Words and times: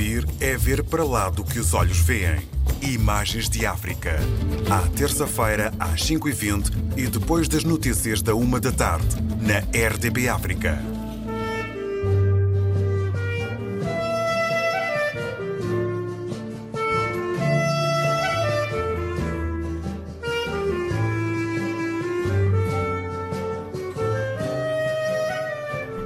ouvir 0.00 0.24
é 0.40 0.56
ver 0.56 0.82
para 0.82 1.04
lá 1.04 1.28
do 1.28 1.44
que 1.44 1.58
os 1.58 1.74
olhos 1.74 1.98
veem. 1.98 2.38
Imagens 2.80 3.50
de 3.50 3.66
África. 3.66 4.16
À 4.70 4.88
terça-feira, 4.96 5.70
às 5.78 6.00
5h20 6.02 6.96
e 6.96 7.06
depois 7.06 7.48
das 7.48 7.64
notícias 7.64 8.22
da 8.22 8.34
1 8.34 8.60
da 8.60 8.72
tarde, 8.72 9.06
na 9.42 9.58
RDB 9.88 10.26
África. 10.26 10.78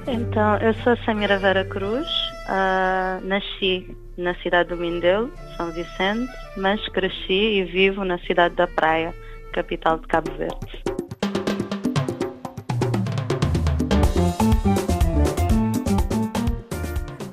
Então, 0.09 0.57
eu 0.57 0.75
sou 0.83 0.97
Samira 1.05 1.39
Vera 1.39 1.65
Cruz, 1.65 2.24
uh, 2.45 3.25
nasci 3.27 3.97
na 4.17 4.35
cidade 4.37 4.69
do 4.69 4.77
Mindelo, 4.77 5.33
São 5.57 5.71
Vicente, 5.73 6.33
mas 6.57 6.87
cresci 6.89 7.59
e 7.59 7.65
vivo 7.65 8.05
na 8.05 8.19
cidade 8.19 8.55
da 8.55 8.67
Praia, 8.67 9.15
capital 9.53 9.99
de 9.99 10.07
Cabo 10.07 10.31
Verde. 10.33 10.83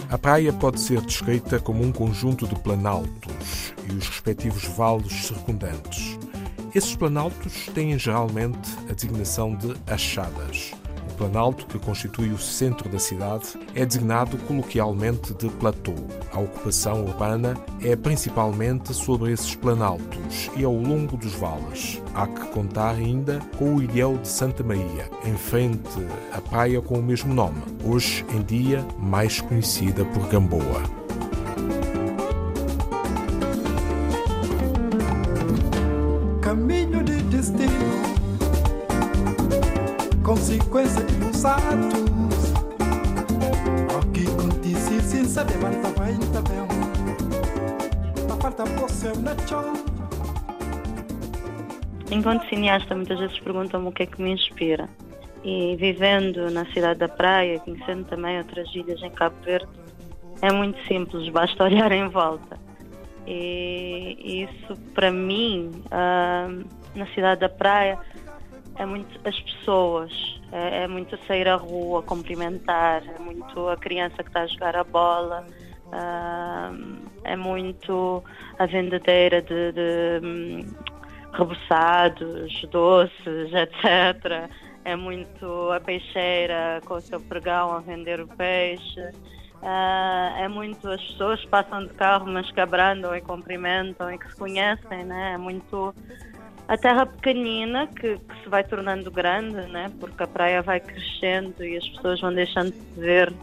A 0.09 0.17
praia 0.17 0.51
pode 0.51 0.79
ser 0.79 1.01
descrita 1.01 1.59
como 1.59 1.83
um 1.83 1.91
conjunto 1.91 2.47
de 2.47 2.55
planaltos 2.55 3.73
e 3.89 3.93
os 3.93 4.07
respectivos 4.07 4.65
vales 4.65 5.13
circundantes. 5.13 6.19
Esses 6.75 6.95
planaltos 6.95 7.65
têm 7.73 7.97
geralmente 7.97 8.69
a 8.89 8.93
designação 8.93 9.55
de 9.55 9.73
achadas. 9.87 10.71
Planalto, 11.21 11.67
que 11.67 11.77
constitui 11.77 12.29
o 12.29 12.37
centro 12.39 12.89
da 12.89 12.97
cidade, 12.97 13.49
é 13.75 13.85
designado 13.85 14.39
coloquialmente 14.39 15.35
de 15.35 15.49
platô. 15.49 15.93
A 16.33 16.39
ocupação 16.39 17.05
urbana 17.05 17.55
é 17.79 17.95
principalmente 17.95 18.91
sobre 18.91 19.31
esses 19.31 19.53
planaltos 19.53 20.49
e 20.57 20.63
ao 20.63 20.73
longo 20.73 21.15
dos 21.15 21.33
vales. 21.35 22.01
Há 22.15 22.25
que 22.25 22.47
contar 22.47 22.95
ainda 22.95 23.39
com 23.55 23.75
o 23.75 23.83
ilhéu 23.83 24.17
de 24.17 24.27
Santa 24.27 24.63
Maria, 24.63 25.11
em 25.23 25.37
frente 25.37 26.03
à 26.33 26.41
praia 26.41 26.81
com 26.81 26.97
o 26.97 27.03
mesmo 27.03 27.31
nome, 27.31 27.61
hoje 27.85 28.25
em 28.33 28.41
dia 28.41 28.83
mais 28.97 29.39
conhecida 29.39 30.03
por 30.05 30.27
Gamboa. 30.27 31.00
Bem, 45.99 46.15
falta 48.39 48.63
Enquanto 52.11 52.47
cineasta, 52.47 52.95
muitas 52.95 53.17
vezes 53.17 53.39
perguntam-me 53.39 53.87
o 53.87 53.91
que 53.91 54.03
é 54.03 54.05
que 54.05 54.21
me 54.21 54.33
inspira. 54.33 54.87
E 55.43 55.75
vivendo 55.77 56.51
na 56.51 56.63
cidade 56.65 56.99
da 56.99 57.09
praia, 57.09 57.59
conhecendo 57.61 58.05
também 58.05 58.37
outras 58.37 58.69
ilhas 58.75 59.01
em 59.01 59.09
Cabo 59.09 59.35
Verde, 59.43 59.67
é 60.43 60.51
muito 60.51 60.79
simples, 60.87 61.27
basta 61.29 61.63
olhar 61.63 61.91
em 61.91 62.07
volta. 62.07 62.59
E 63.25 64.43
isso, 64.43 64.79
para 64.93 65.11
mim, 65.11 65.71
uh, 65.87 66.63
na 66.93 67.07
cidade 67.15 67.41
da 67.41 67.49
praia, 67.49 67.97
é 68.75 68.85
muito 68.85 69.19
as 69.27 69.39
pessoas, 69.39 70.40
é, 70.51 70.83
é, 70.83 70.87
muito 70.87 71.17
sair 71.25 71.47
à 71.47 71.55
rua, 71.55 72.03
cumprimentar, 72.03 73.03
é 73.07 73.19
muito 73.19 73.69
a 73.69 73.77
criança 73.77 74.17
que 74.17 74.29
está 74.29 74.41
a 74.41 74.47
jogar 74.47 74.75
a 74.75 74.83
bola, 74.83 75.45
é 77.23 77.35
muito 77.35 78.23
a 78.57 78.65
vendedeira 78.65 79.41
de, 79.41 79.71
de 79.71 80.25
um, 80.25 80.65
reboçados, 81.33 82.61
doces, 82.69 83.53
etc. 83.53 84.49
É 84.83 84.95
muito 84.95 85.71
a 85.71 85.79
peixeira 85.79 86.81
com 86.85 86.95
o 86.95 87.01
seu 87.01 87.19
pregão 87.19 87.71
a 87.71 87.79
vender 87.79 88.19
o 88.19 88.27
peixe. 88.27 89.01
Uh, 89.61 90.37
é 90.39 90.47
muito 90.47 90.89
as 90.89 91.01
pessoas 91.01 91.45
passam 91.45 91.85
de 91.85 91.93
carro 91.93 92.25
mas 92.25 92.49
que 92.51 92.59
abrandam 92.59 93.15
e 93.15 93.21
cumprimentam 93.21 94.11
e 94.11 94.17
que 94.17 94.27
se 94.27 94.35
conhecem, 94.35 95.05
né? 95.05 95.33
É 95.33 95.37
muito 95.37 95.93
a 96.67 96.77
terra 96.77 97.05
pequenina 97.05 97.87
que, 97.87 98.17
que, 98.17 98.43
se 98.43 98.49
vai 98.49 98.63
tornando 98.63 99.11
grande, 99.11 99.67
né? 99.67 99.91
porque 99.99 100.23
a 100.23 100.27
praia 100.27 100.61
vai 100.61 100.79
crescendo 100.79 101.63
e 101.63 101.77
as 101.77 101.87
pessoas 101.89 102.21
vão 102.21 102.33
deixando 102.33 102.71
de 102.71 102.99
ver 102.99 103.33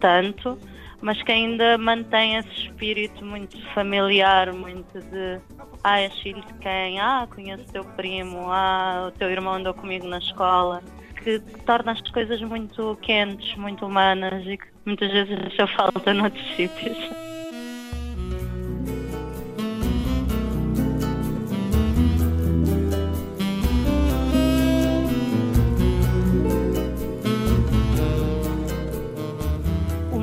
tanto, 0.00 0.58
mas 1.00 1.22
que 1.22 1.32
ainda 1.32 1.78
mantém 1.78 2.36
esse 2.36 2.66
espírito 2.66 3.24
muito 3.24 3.56
familiar, 3.72 4.52
muito 4.52 5.00
de 5.00 5.40
ah, 5.84 6.00
és 6.00 6.12
filho 6.20 6.42
de 6.44 6.54
quem? 6.54 7.00
Ah, 7.00 7.26
conheço 7.32 7.64
teu 7.72 7.84
primo, 7.84 8.50
ah, 8.50 9.06
o 9.08 9.10
teu 9.12 9.30
irmão 9.30 9.54
andou 9.54 9.74
comigo 9.74 10.06
na 10.06 10.18
escola, 10.18 10.82
que, 11.22 11.38
torna 11.64 11.92
as 11.92 12.00
coisas 12.10 12.40
muito 12.40 12.98
quentes, 13.02 13.56
muito 13.56 13.86
humanas 13.86 14.44
e 14.46 14.56
que 14.56 14.66
muitas 14.84 15.10
vezes 15.12 15.38
deixa 15.38 15.66
falta 15.68 16.12
noutros 16.12 16.56
sítios. 16.56 17.27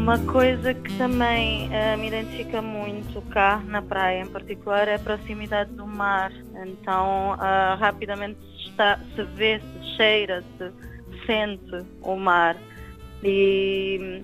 Uma 0.05 0.19
coisa 0.19 0.71
que 0.71 0.97
também 0.99 1.67
uh, 1.69 1.97
me 1.97 2.09
identifica 2.09 2.61
muito 2.61 3.19
cá 3.23 3.59
na 3.65 3.81
praia, 3.81 4.21
em 4.21 4.27
particular, 4.27 4.87
é 4.87 4.93
a 4.93 4.99
proximidade 4.99 5.71
do 5.71 5.87
mar. 5.87 6.31
Então, 6.63 7.31
uh, 7.31 7.75
rapidamente 7.79 8.37
está, 8.67 8.99
se 9.15 9.23
vê, 9.23 9.59
se 9.59 9.95
cheira, 9.95 10.43
se 10.59 10.71
sente 11.25 11.83
o 12.03 12.15
mar. 12.15 12.55
E 13.23 14.23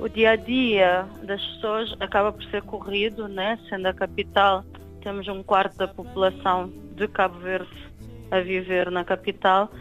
um, 0.00 0.04
o 0.04 0.08
dia 0.08 0.30
a 0.30 0.36
dia 0.36 1.04
das 1.24 1.44
pessoas 1.44 1.92
acaba 1.98 2.30
por 2.30 2.44
ser 2.44 2.62
corrido, 2.62 3.26
né? 3.26 3.58
sendo 3.68 3.86
a 3.86 3.92
capital. 3.92 4.64
Temos 5.02 5.26
um 5.26 5.42
quarto 5.42 5.76
da 5.76 5.88
população 5.88 6.72
de 6.94 7.08
Cabo 7.08 7.40
Verde 7.40 7.90
a 8.30 8.38
viver 8.38 8.92
na 8.92 9.04
capital 9.04 9.72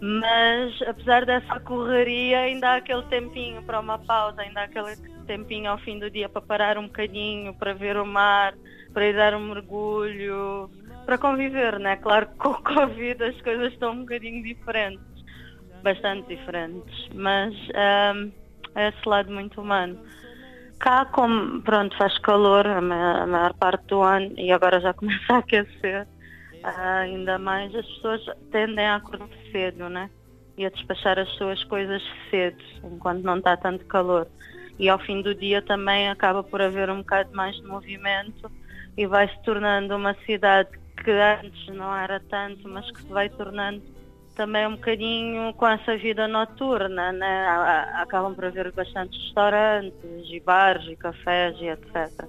mas 0.00 0.82
apesar 0.82 1.24
dessa 1.24 1.60
correria, 1.60 2.40
ainda 2.40 2.70
há 2.70 2.76
aquele 2.76 3.02
tempinho 3.04 3.62
para 3.62 3.80
uma 3.80 3.98
pausa, 3.98 4.42
ainda 4.42 4.60
há 4.60 4.64
aquele 4.64 4.96
tempinho 5.26 5.70
ao 5.70 5.78
fim 5.78 5.98
do 5.98 6.10
dia 6.10 6.28
para 6.28 6.42
parar 6.42 6.78
um 6.78 6.86
bocadinho, 6.86 7.54
para 7.54 7.72
ver 7.72 7.96
o 7.96 8.06
mar, 8.06 8.54
para 8.92 9.06
ir 9.06 9.14
dar 9.14 9.34
um 9.34 9.48
mergulho, 9.48 10.70
para 11.04 11.18
conviver, 11.18 11.78
né? 11.78 11.96
Claro 11.96 12.26
que 12.26 12.36
com 12.36 12.50
o 12.50 12.62
Covid 12.62 13.22
as 13.22 13.40
coisas 13.40 13.72
estão 13.72 13.92
um 13.92 14.00
bocadinho 14.00 14.42
diferentes, 14.42 15.04
bastante 15.82 16.28
diferentes, 16.28 17.08
mas 17.14 17.54
um, 17.54 18.32
é 18.74 18.88
esse 18.88 19.08
lado 19.08 19.30
muito 19.32 19.60
humano. 19.60 19.98
Cá, 20.80 21.04
como 21.06 21.62
pronto, 21.62 21.96
faz 21.96 22.18
calor 22.18 22.66
a 22.66 22.80
maior, 22.80 23.22
a 23.22 23.26
maior 23.26 23.54
parte 23.54 23.86
do 23.86 24.02
ano 24.02 24.32
e 24.36 24.52
agora 24.52 24.80
já 24.80 24.92
começa 24.94 25.34
a 25.34 25.38
aquecer, 25.38 26.06
ainda 26.64 27.38
mais 27.38 27.74
as 27.74 27.86
pessoas 27.86 28.24
tendem 28.50 28.86
a 28.86 28.96
acordar 28.96 29.28
cedo, 29.52 29.88
né? 29.88 30.10
E 30.56 30.64
a 30.64 30.70
despachar 30.70 31.18
as 31.18 31.28
suas 31.30 31.62
coisas 31.64 32.02
cedo, 32.30 32.62
enquanto 32.82 33.22
não 33.22 33.38
está 33.38 33.56
tanto 33.56 33.84
calor. 33.86 34.26
E 34.78 34.88
ao 34.88 34.98
fim 34.98 35.20
do 35.20 35.34
dia 35.34 35.62
também 35.62 36.08
acaba 36.08 36.42
por 36.42 36.62
haver 36.62 36.90
um 36.90 36.98
bocado 36.98 37.34
mais 37.34 37.54
de 37.56 37.62
movimento 37.64 38.50
e 38.96 39.06
vai 39.06 39.28
se 39.28 39.42
tornando 39.42 39.94
uma 39.94 40.14
cidade 40.26 40.70
que 41.02 41.10
antes 41.10 41.66
não 41.68 41.94
era 41.94 42.20
tanto, 42.30 42.68
mas 42.68 42.90
que 42.90 43.02
se 43.02 43.08
vai 43.08 43.28
tornando 43.28 43.82
também 44.34 44.66
um 44.66 44.74
bocadinho 44.74 45.52
com 45.54 45.66
essa 45.66 45.96
vida 45.96 46.26
noturna, 46.26 47.12
né? 47.12 47.46
Acabam 47.94 48.34
por 48.34 48.46
haver 48.46 48.72
bastantes 48.72 49.20
restaurantes 49.22 50.28
e 50.28 50.40
bares 50.40 50.86
e 50.88 50.96
cafés 50.96 51.56
e 51.60 51.66
etc. 51.68 52.28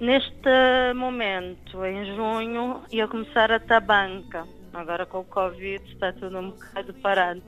Neste 0.00 0.94
momento, 0.94 1.84
em 1.84 2.16
junho, 2.16 2.80
ia 2.90 3.06
começar 3.06 3.52
a 3.52 3.60
Tabanca. 3.60 4.46
Agora 4.72 5.04
com 5.04 5.18
o 5.18 5.24
Covid 5.24 5.84
está 5.92 6.10
tudo 6.10 6.38
um 6.38 6.50
bocado 6.52 6.94
parado. 6.94 7.42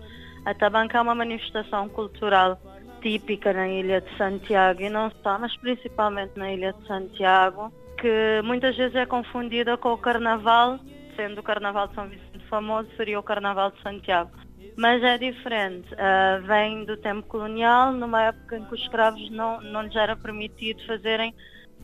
A 0.45 0.53
Tabanca 0.53 0.99
é 0.99 1.01
uma 1.01 1.15
manifestação 1.15 1.89
cultural 1.89 2.61
típica 3.01 3.55
na 3.55 3.67
Ilha 3.67 4.03
de 4.03 4.17
Santiago 4.19 4.83
e 4.83 4.91
não 4.91 5.11
só, 5.23 5.39
mas 5.39 5.57
principalmente 5.57 6.33
na 6.37 6.53
Ilha 6.53 6.75
de 6.75 6.87
Santiago, 6.87 7.73
que 7.99 8.43
muitas 8.45 8.77
vezes 8.77 8.97
é 8.97 9.07
confundida 9.07 9.79
com 9.79 9.95
o 9.95 9.99
Carnaval, 9.99 10.79
sendo 11.17 11.39
o 11.39 11.43
Carnaval 11.43 11.89
de 11.89 11.95
São 11.95 12.07
Vicente 12.07 12.47
famoso, 12.51 12.87
seria 12.99 13.19
o 13.19 13.23
Carnaval 13.23 13.71
de 13.71 13.81
Santiago. 13.81 14.31
Mas 14.77 15.03
é 15.03 15.17
diferente, 15.17 15.89
uh, 15.95 16.47
vem 16.47 16.85
do 16.85 16.99
tempo 16.99 17.27
colonial, 17.29 17.93
numa 17.93 18.25
época 18.25 18.59
em 18.59 18.65
que 18.67 18.75
os 18.75 18.81
escravos 18.81 19.31
não, 19.31 19.61
não 19.63 19.83
lhes 19.83 19.97
era 19.97 20.15
permitido 20.17 20.85
fazerem 20.87 21.35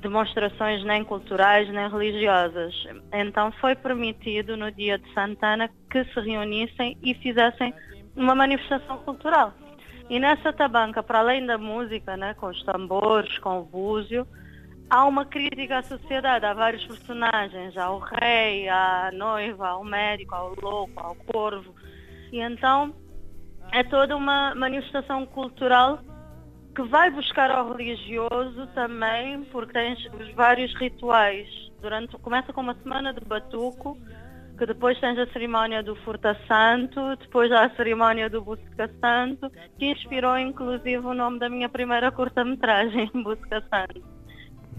demonstrações 0.01 0.85
nem 0.85 1.05
culturais 1.05 1.69
nem 1.69 1.89
religiosas. 1.89 2.75
Então 3.13 3.53
foi 3.53 3.75
permitido 3.75 4.57
no 4.57 4.71
dia 4.71 4.99
de 4.99 5.13
Santana 5.13 5.71
que 5.91 6.05
se 6.05 6.21
reunissem 6.21 6.97
e 7.03 7.15
fizessem 7.15 7.75
uma 8.17 8.35
manifestação 8.35 8.99
cultural. 8.99 9.53
E 10.11 10.19
nessa 10.19 10.53
tabanca, 10.53 11.03
para 11.03 11.19
além 11.19 11.45
da 11.45 11.59
música, 11.59 12.17
né, 12.17 12.35
com 12.35 12.47
os 12.47 12.63
tambores, 12.65 13.39
com 13.39 13.61
o 13.61 13.65
búzio, 13.65 14.27
há 14.89 15.05
uma 15.05 15.27
crítica 15.27 15.79
à 15.79 15.83
sociedade, 15.83 16.47
há 16.47 16.55
vários 16.55 16.85
personagens, 16.87 17.77
há 17.77 17.91
o 17.91 17.99
rei, 17.99 18.69
há 18.69 19.09
a 19.09 19.13
noiva, 19.13 19.69
há 19.69 19.77
o 19.77 19.85
médico, 19.85 20.35
há 20.35 20.45
o 20.45 20.55
louco, 20.61 20.93
há 20.97 21.11
o 21.11 21.15
corvo. 21.15 21.75
E 22.33 22.41
então 22.41 22.95
é 23.71 23.83
toda 23.85 24.17
uma 24.17 24.55
manifestação 24.55 25.27
cultural 25.27 26.01
que 26.79 26.83
vai 26.83 27.11
buscar 27.11 27.51
ao 27.51 27.75
religioso 27.75 28.69
também, 28.73 29.43
porque 29.51 29.73
tens 29.73 29.99
os 30.15 30.33
vários 30.35 30.73
rituais. 30.77 31.49
Durante, 31.83 32.17
começa 32.19 32.53
com 32.53 32.61
uma 32.61 32.75
semana 32.75 33.13
de 33.13 33.21
batuco, 33.25 33.99
que 34.57 34.65
depois 34.65 34.97
tens 35.01 35.19
a 35.19 35.27
cerimónia 35.33 35.83
do 35.83 35.97
Furta 35.97 36.39
Santo, 36.47 37.17
depois 37.17 37.51
há 37.51 37.65
a 37.65 37.71
cerimónia 37.71 38.31
do 38.31 38.43
Busca 38.43 38.89
Santo, 39.01 39.51
que 39.77 39.87
inspirou 39.87 40.39
inclusive 40.39 40.99
o 40.99 41.15
nome 41.15 41.41
da 41.41 41.49
minha 41.49 41.69
primeira 41.69 42.13
curta-metragem, 42.13 43.11
Busca 43.25 43.61
Santo. 43.69 44.01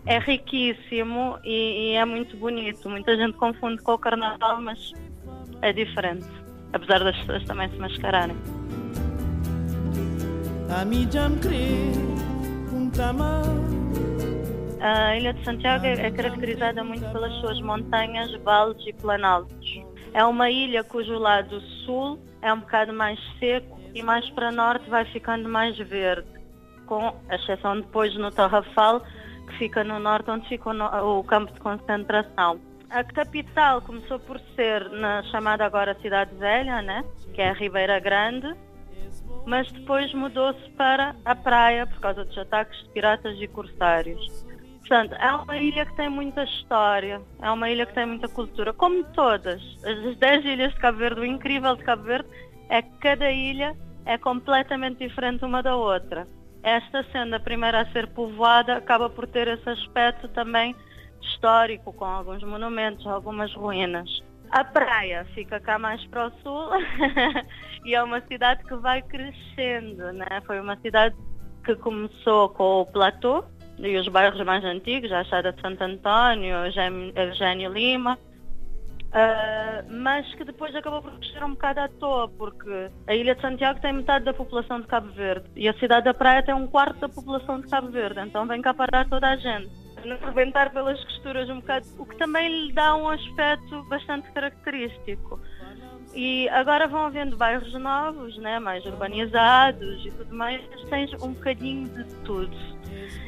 É 0.06 0.20
riquíssimo 0.20 1.38
e, 1.44 1.92
e, 1.92 1.96
é 1.96 2.06
muito 2.06 2.38
bonito. 2.38 2.90
Muita 2.90 3.18
gente 3.18 3.34
confunde 3.34 3.84
com 3.84 3.92
o 3.92 4.00
carnaval, 4.00 4.62
mas 4.62 4.94
é 5.62 5.74
diferente, 5.74 6.30
apesar 6.72 7.04
das 7.04 7.18
pessoas 7.18 7.44
também 7.44 7.68
se 7.70 7.76
mascararem. 7.78 8.38
A 14.82 15.18
Ilha 15.18 15.34
de 15.34 15.44
Santiago 15.44 15.86
é 15.86 16.12
caracterizada 16.12 16.84
muito 16.84 17.12
pelas 17.12 17.34
suas 17.42 17.60
montanhas, 17.62 18.32
vales 18.44 18.78
e 18.86 18.94
planaltos. 18.94 19.82
É 20.14 20.24
uma 20.24 20.50
ilha 20.52 20.84
cujo 20.84 21.18
lado 21.18 21.60
sul 21.86 22.20
é 22.44 22.54
um 22.54 22.60
bocado 22.60 22.94
mais 22.94 23.20
seco 23.40 23.80
e 23.96 24.04
mais 24.04 24.30
para 24.30 24.52
norte 24.52 24.88
vai 24.90 25.06
ficando 25.06 25.50
mais 25.50 25.76
verde, 25.78 26.30
com 26.86 27.16
exceção 27.32 27.82
depois 27.82 28.16
no 28.16 28.30
Tarrafal, 28.30 29.02
que 29.48 29.58
fica 29.58 29.84
no 29.84 30.00
norte, 30.00 30.30
onde 30.30 30.48
fica 30.48 30.70
o, 30.70 31.20
o 31.20 31.24
campo 31.24 31.52
de 31.52 31.60
concentração. 31.60 32.60
A 32.92 33.04
capital 33.04 33.82
começou 33.82 34.20
por 34.20 34.40
ser 34.56 34.88
na 34.92 35.24
chamada 35.24 35.66
agora 35.66 35.98
Cidade 36.02 36.34
Velha, 36.36 36.82
né? 36.82 37.04
que 37.34 37.42
é 37.42 37.50
a 37.50 37.54
Ribeira 37.54 38.00
Grande, 38.00 38.56
mas 39.50 39.70
depois 39.72 40.14
mudou-se 40.14 40.70
para 40.78 41.16
a 41.26 41.36
praia 41.36 41.88
por 41.88 42.00
causa 42.00 42.24
dos 42.24 42.38
ataques 42.38 42.80
de 42.84 42.90
piratas 42.90 43.36
e 43.42 43.48
corsários. 43.48 44.46
Portanto, 44.78 45.16
é 45.16 45.32
uma 45.34 45.58
ilha 45.58 45.86
que 45.88 45.96
tem 45.96 46.08
muita 46.08 46.44
história, 46.44 47.20
é 47.42 47.50
uma 47.50 47.68
ilha 47.68 47.88
que 47.88 47.96
tem 47.96 48.06
muita 48.06 48.28
cultura, 48.28 48.72
como 48.74 49.04
todas. 49.06 49.60
As 49.84 50.18
10 50.18 50.46
ilhas 50.46 50.74
de 50.74 50.80
Cabo 50.80 51.00
Verde, 51.00 51.22
o 51.22 51.26
incrível 51.26 51.76
de 51.76 51.84
Cabo 51.84 52.04
Verde 52.04 52.30
é 52.70 52.84
que 52.84 52.92
cada 53.00 53.32
ilha 53.32 53.76
é 54.06 54.20
completamente 54.20 55.00
diferente 55.00 55.44
uma 55.44 55.64
da 55.64 55.76
outra. 55.76 56.28
Esta 56.62 57.04
sendo 57.12 57.36
a 57.36 57.40
primeira 57.40 57.82
a 57.82 57.92
ser 57.92 58.08
povoada, 58.08 58.76
acaba 58.76 59.10
por 59.10 59.26
ter 59.26 59.48
esse 59.48 59.68
aspecto 59.68 60.28
também 60.28 60.76
histórico, 61.22 61.92
com 61.92 62.06
alguns 62.06 62.44
monumentos, 62.44 63.06
algumas 63.08 63.52
ruínas. 63.56 64.10
A 64.52 64.64
praia 64.64 65.26
fica 65.36 65.60
cá 65.60 65.78
mais 65.78 66.04
para 66.08 66.28
o 66.28 66.32
sul 66.42 66.70
e 67.86 67.94
é 67.94 68.04
uma 68.04 68.22
cidade 68.22 68.64
que 68.64 68.76
vai 68.76 69.02
crescendo, 69.02 70.12
né? 70.14 70.42
Foi 70.46 70.60
uma 70.60 70.76
cidade 70.78 71.16
que 71.64 71.76
começou 71.76 72.50
com 72.50 72.82
o 72.82 72.86
platô, 72.86 73.44
e 73.78 73.98
os 73.98 74.08
bairros 74.08 74.44
mais 74.46 74.64
antigos, 74.64 75.12
a 75.12 75.24
Chada 75.24 75.54
de 75.54 75.62
Santo 75.62 75.84
António, 75.84 76.58
Eugênio 77.16 77.72
Lima, 77.72 78.18
uh, 79.10 79.92
mas 79.92 80.34
que 80.36 80.44
depois 80.44 80.76
acabou 80.76 81.02
por 81.02 81.18
crescer 81.20 81.44
um 81.44 81.52
bocado 81.52 81.80
à 81.82 81.88
toa, 81.88 82.28
porque 82.28 82.90
a 83.08 83.16
Ilha 83.16 83.36
de 83.36 83.42
Santiago 83.42 83.80
tem 83.80 83.94
metade 83.94 84.26
da 84.26 84.34
população 84.34 84.82
de 84.82 84.88
Cabo 84.88 85.12
Verde 85.12 85.50
e 85.56 85.70
a 85.70 85.74
cidade 85.74 86.06
da 86.06 86.14
Praia 86.14 86.44
tem 86.44 86.54
um 86.54 86.68
quarto 86.68 87.00
da 87.00 87.10
população 87.10 87.62
de 87.62 87.68
Cabo 87.68 87.90
Verde, 87.90 88.20
então 88.22 88.46
vem 88.46 88.62
cá 88.62 88.74
parar 88.74 89.08
toda 89.08 89.30
a 89.30 89.36
gente. 89.36 89.70
Rebentar 90.26 90.72
pelas 90.72 91.04
costuras 91.04 91.50
um 91.50 91.60
bocado, 91.60 91.86
o 91.98 92.06
que 92.06 92.16
também 92.18 92.68
lhe 92.68 92.74
dá 92.74 92.96
um 92.96 93.10
aspecto 93.10 93.84
bastante 93.84 94.32
característico. 94.32 95.40
E 96.14 96.50
agora 96.50 96.88
vão 96.88 97.06
havendo 97.06 97.38
bairros 97.38 97.72
novos, 97.74 98.36
né, 98.38 98.60
mais 98.60 98.84
urbanizados 98.86 100.06
e 100.06 100.12
tudo 100.12 100.36
mais, 100.36 100.62
tens 100.90 101.14
um 101.22 101.34
bocadinho 101.34 101.88
de 101.90 102.04
tudo. 102.26 102.58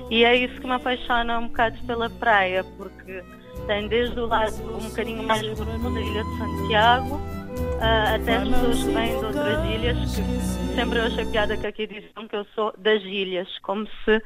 E 0.09 0.25
é 0.25 0.35
isso 0.35 0.59
que 0.59 0.65
me 0.67 0.73
apaixona 0.73 1.39
um 1.39 1.47
bocado 1.47 1.77
pela 1.85 2.09
praia, 2.09 2.63
porque 2.77 3.23
tem 3.67 3.87
desde 3.87 4.19
o 4.19 4.25
lado 4.25 4.55
um 4.75 4.89
bocadinho 4.89 5.23
mais 5.23 5.41
profundo 5.41 5.93
da 5.93 6.01
Ilha 6.01 6.23
de 6.23 6.37
Santiago, 6.37 7.15
uh, 7.15 8.15
até 8.15 8.37
as 8.37 8.49
pessoas 8.49 8.83
que 8.83 8.91
vêm 8.91 9.19
de 9.19 9.25
outras 9.25 9.65
ilhas, 9.65 10.15
que 10.15 10.75
sempre 10.75 10.99
eu 10.99 11.05
achei 11.05 11.25
piada 11.25 11.57
que 11.57 11.67
aqui 11.67 11.87
dizem 11.87 12.27
que 12.27 12.35
eu 12.35 12.45
sou 12.55 12.73
das 12.77 13.01
ilhas, 13.03 13.47
como 13.59 13.87
se 14.03 14.21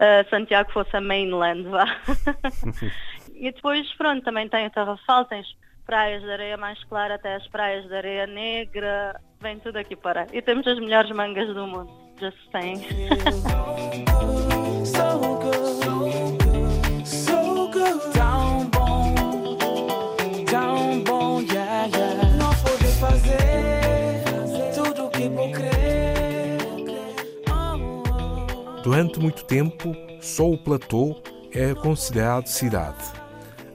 uh, 0.00 0.28
Santiago 0.30 0.72
fosse 0.72 0.96
a 0.96 1.00
mainland, 1.00 1.68
vá. 1.68 1.84
e 3.34 3.52
depois, 3.52 3.92
pronto, 3.94 4.24
também 4.24 4.48
tem 4.48 4.66
o 4.66 4.70
Tarrafal, 4.70 5.26
tens 5.26 5.46
praias 5.86 6.22
de 6.22 6.30
areia 6.30 6.56
mais 6.56 6.82
clara 6.84 7.16
até 7.16 7.34
as 7.34 7.46
praias 7.48 7.86
de 7.86 7.94
areia 7.94 8.26
negra, 8.26 9.20
vem 9.40 9.58
tudo 9.58 9.76
aqui 9.76 9.96
para. 9.96 10.26
E 10.32 10.40
temos 10.40 10.66
as 10.66 10.78
melhores 10.78 11.10
mangas 11.10 11.54
do 11.54 11.66
mundo, 11.66 11.92
just 12.18 12.38
saying. 12.50 12.80
Durante 28.82 29.20
muito 29.20 29.44
tempo, 29.44 29.94
só 30.22 30.50
o 30.50 30.56
platô 30.56 31.22
é 31.52 31.74
considerado 31.74 32.46
cidade. 32.46 33.04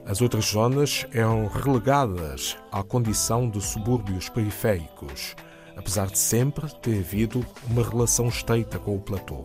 As 0.04 0.20
outras 0.20 0.46
zonas 0.46 1.06
eram 1.12 1.46
relegadas 1.46 2.56
à 2.72 2.82
condição 2.82 3.48
de 3.48 3.60
subúrbios 3.60 4.28
periféricos, 4.28 5.36
apesar 5.76 6.08
de 6.08 6.18
sempre 6.18 6.68
ter 6.80 6.98
havido 6.98 7.46
uma 7.70 7.84
relação 7.84 8.26
estreita 8.26 8.80
com 8.80 8.96
o 8.96 9.00
platô. 9.00 9.44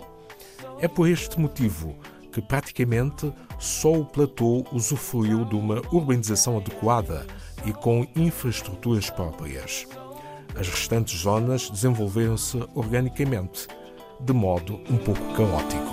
É 0.79 0.87
por 0.87 1.07
este 1.07 1.39
motivo 1.39 1.95
que 2.31 2.41
praticamente 2.41 3.31
só 3.59 3.93
o 3.93 4.05
platô 4.05 4.65
usufruiu 4.71 5.45
de 5.45 5.55
uma 5.55 5.79
urbanização 5.91 6.57
adequada 6.57 7.27
e 7.67 7.71
com 7.71 8.07
infraestruturas 8.15 9.11
próprias. 9.11 9.85
As 10.55 10.67
restantes 10.67 11.19
zonas 11.19 11.69
desenvolveram-se 11.69 12.57
organicamente, 12.73 13.67
de 14.23 14.33
modo 14.33 14.79
um 14.89 14.97
pouco 14.97 15.33
caótico. 15.33 15.91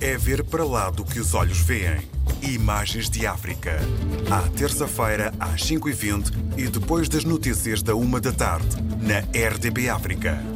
É 0.00 0.16
ver 0.16 0.44
para 0.44 0.64
lá 0.64 0.88
do 0.88 1.04
que 1.04 1.18
os 1.18 1.34
olhos 1.34 1.58
veem. 1.58 1.98
Imagens 2.42 3.10
de 3.10 3.26
África. 3.26 3.76
À 4.30 4.42
terça-feira, 4.56 5.34
às 5.40 5.64
5h20 5.64 6.32
e 6.56 6.68
depois 6.68 7.08
das 7.08 7.24
notícias 7.24 7.82
da 7.82 7.96
1 7.96 8.20
da 8.20 8.30
tarde, 8.30 8.68
na 9.02 9.18
RDB 9.36 9.88
África. 9.88 10.55